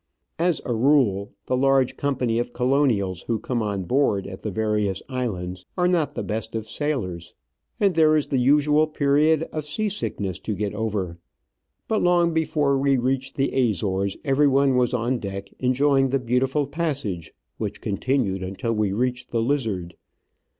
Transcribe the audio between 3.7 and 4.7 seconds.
board at the